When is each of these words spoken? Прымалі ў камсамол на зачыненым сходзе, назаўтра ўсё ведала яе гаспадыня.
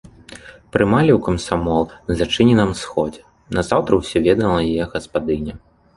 Прымалі 0.75 1.11
ў 1.15 1.17
камсамол 1.27 1.85
на 2.09 2.13
зачыненым 2.21 2.71
сходзе, 2.81 3.21
назаўтра 3.59 3.93
ўсё 4.01 4.17
ведала 4.29 4.57
яе 4.71 4.83
гаспадыня. 4.95 5.53